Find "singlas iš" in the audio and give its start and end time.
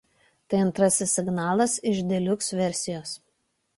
1.17-2.03